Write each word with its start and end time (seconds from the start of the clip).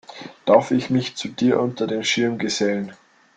Darf 0.45 0.71
ich 0.71 0.89
mich 0.89 1.15
zu 1.15 1.27
dir 1.27 1.59
unter 1.59 1.85
den 1.85 2.03
Schirm 2.03 2.39
gesellen? 2.39 2.93